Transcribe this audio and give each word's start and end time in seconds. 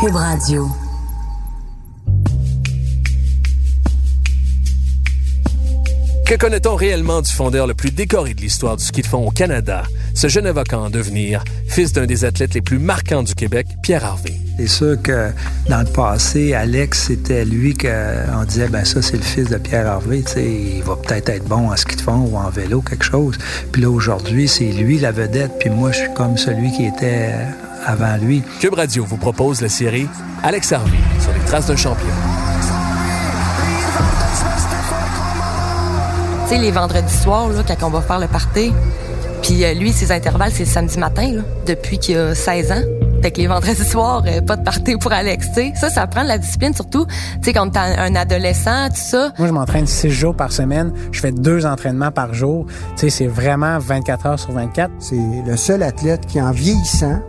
Cube 0.00 0.14
Radio. 0.14 0.68
Que 6.24 6.36
connaît-on 6.36 6.76
réellement 6.76 7.20
du 7.20 7.32
fondeur 7.32 7.66
le 7.66 7.74
plus 7.74 7.90
décoré 7.90 8.34
de 8.34 8.40
l'histoire 8.40 8.76
du 8.76 8.84
ski 8.84 9.02
de 9.02 9.08
fond 9.08 9.26
au 9.26 9.30
Canada, 9.32 9.82
ce 10.14 10.28
jeune 10.28 10.46
avocat 10.46 10.78
en 10.78 10.90
devenir, 10.90 11.42
fils 11.66 11.92
d'un 11.92 12.06
des 12.06 12.24
athlètes 12.24 12.54
les 12.54 12.60
plus 12.60 12.78
marquants 12.78 13.24
du 13.24 13.34
Québec, 13.34 13.66
Pierre 13.82 14.04
Harvey? 14.04 14.34
C'est 14.58 14.68
sûr 14.68 15.02
que 15.02 15.32
dans 15.68 15.80
le 15.80 15.92
passé, 15.92 16.54
Alex, 16.54 17.06
c'était 17.08 17.44
lui 17.44 17.74
qu'on 17.74 18.44
disait, 18.46 18.68
ben 18.68 18.84
ça, 18.84 19.02
c'est 19.02 19.16
le 19.16 19.22
fils 19.22 19.48
de 19.48 19.56
Pierre 19.56 19.88
Harvey, 19.88 20.22
tu 20.22 20.34
sais, 20.34 20.46
il 20.76 20.82
va 20.84 20.94
peut-être 20.94 21.28
être 21.30 21.44
bon 21.44 21.72
en 21.72 21.76
ski 21.76 21.96
de 21.96 22.02
fond 22.02 22.28
ou 22.30 22.36
en 22.36 22.50
vélo, 22.50 22.82
quelque 22.82 23.04
chose. 23.04 23.36
Puis 23.72 23.82
là, 23.82 23.90
aujourd'hui, 23.90 24.46
c'est 24.46 24.70
lui 24.70 25.00
la 25.00 25.10
vedette, 25.10 25.58
puis 25.58 25.70
moi, 25.70 25.90
je 25.90 25.98
suis 25.98 26.14
comme 26.14 26.36
celui 26.36 26.70
qui 26.70 26.84
était 26.84 27.32
avant 27.86 28.16
lui. 28.16 28.42
Cube 28.60 28.74
Radio 28.74 29.04
vous 29.04 29.16
propose 29.16 29.60
la 29.60 29.68
série 29.68 30.08
Alex 30.42 30.72
Harvey 30.72 30.98
sur 31.20 31.32
les 31.32 31.40
traces 31.40 31.66
d'un 31.66 31.76
champion. 31.76 32.06
Tu 36.48 36.54
sais, 36.54 36.60
les 36.60 36.70
vendredis 36.70 37.14
soirs, 37.14 37.48
là, 37.50 37.62
quand 37.66 37.86
on 37.86 37.90
va 37.90 38.00
faire 38.00 38.18
le 38.18 38.26
party, 38.26 38.72
puis 39.42 39.64
euh, 39.64 39.74
lui, 39.74 39.92
ses 39.92 40.12
intervalles, 40.12 40.52
c'est 40.52 40.64
le 40.64 40.70
samedi 40.70 40.98
matin, 40.98 41.32
là, 41.32 41.42
depuis 41.66 41.98
qu'il 41.98 42.16
a 42.16 42.34
16 42.34 42.72
ans. 42.72 42.82
Fait 43.22 43.32
que 43.32 43.38
les 43.38 43.48
vendredis 43.48 43.84
soirs, 43.84 44.22
euh, 44.26 44.40
pas 44.40 44.56
de 44.56 44.62
party 44.62 44.96
pour 44.96 45.12
Alex, 45.12 45.48
tu 45.48 45.54
sais. 45.54 45.72
Ça, 45.74 45.90
ça 45.90 46.06
prend 46.06 46.22
de 46.22 46.28
la 46.28 46.38
discipline, 46.38 46.72
surtout, 46.72 47.06
tu 47.06 47.14
sais, 47.42 47.52
quand 47.52 47.68
t'es 47.70 47.78
un 47.78 48.14
adolescent, 48.14 48.88
tout 48.88 48.96
ça. 48.96 49.32
Moi, 49.38 49.48
je 49.48 49.52
m'entraîne 49.52 49.86
six 49.86 50.10
jours 50.10 50.34
par 50.34 50.52
semaine. 50.52 50.92
Je 51.12 51.20
fais 51.20 51.32
deux 51.32 51.66
entraînements 51.66 52.12
par 52.12 52.32
jour. 52.32 52.66
Tu 52.96 53.02
sais, 53.02 53.10
c'est 53.10 53.26
vraiment 53.26 53.78
24 53.78 54.26
heures 54.26 54.38
sur 54.38 54.52
24. 54.52 54.90
C'est 55.00 55.16
le 55.46 55.56
seul 55.56 55.82
athlète 55.82 56.26
qui, 56.26 56.40
en 56.40 56.50
vieillissant, 56.50 57.20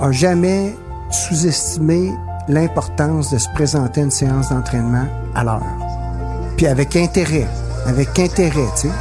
a 0.00 0.12
jamais 0.12 0.74
sous-estimé 1.10 2.12
l'importance 2.48 3.30
de 3.30 3.38
se 3.38 3.48
présenter 3.54 4.00
à 4.00 4.04
une 4.04 4.10
séance 4.10 4.50
d'entraînement 4.50 5.06
à 5.34 5.44
l'heure. 5.44 5.62
Puis 6.56 6.66
avec 6.66 6.96
intérêt, 6.96 7.46
avec 7.86 8.18
intérêt, 8.18 8.66
tu 8.74 8.88
sais. 8.88 8.94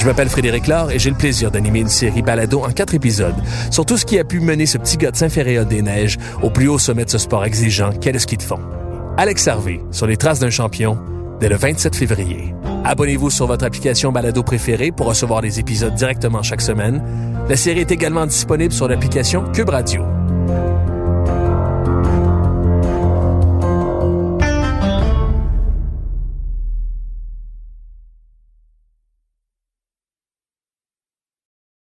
Je 0.00 0.06
m'appelle 0.06 0.28
Frédéric 0.28 0.68
Laure 0.68 0.92
et 0.92 0.98
j'ai 0.98 1.10
le 1.10 1.16
plaisir 1.16 1.50
d'animer 1.50 1.80
une 1.80 1.88
série 1.88 2.22
balado 2.22 2.62
en 2.64 2.70
quatre 2.70 2.94
épisodes 2.94 3.34
sur 3.70 3.84
tout 3.84 3.98
ce 3.98 4.06
qui 4.06 4.18
a 4.18 4.24
pu 4.24 4.40
mener 4.40 4.64
ce 4.64 4.78
petit 4.78 4.96
gars 4.96 5.10
de 5.10 5.16
Saint-Féréa 5.16 5.64
des 5.64 5.82
Neiges 5.82 6.18
au 6.40 6.50
plus 6.50 6.68
haut 6.68 6.78
sommet 6.78 7.04
de 7.04 7.10
ce 7.10 7.18
sport 7.18 7.44
exigeant 7.44 7.90
qu'est 7.92 8.12
le 8.12 8.20
ski 8.20 8.36
de 8.36 8.42
fond. 8.42 8.60
Alex 9.16 9.48
Harvey, 9.48 9.80
sur 9.90 10.06
les 10.06 10.16
traces 10.16 10.38
d'un 10.38 10.50
champion, 10.50 10.98
dès 11.40 11.48
le 11.48 11.56
27 11.56 11.96
février. 11.96 12.54
Abonnez-vous 12.84 13.30
sur 13.30 13.46
votre 13.46 13.64
application 13.64 14.12
balado 14.12 14.42
préférée 14.42 14.92
pour 14.92 15.06
recevoir 15.06 15.40
les 15.40 15.60
épisodes 15.60 15.94
directement 15.94 16.42
chaque 16.42 16.60
semaine. 16.60 17.02
La 17.48 17.56
série 17.56 17.80
est 17.80 17.90
également 17.90 18.26
disponible 18.26 18.72
sur 18.72 18.88
l'application 18.88 19.44
Cube 19.52 19.68
Radio. 19.68 20.17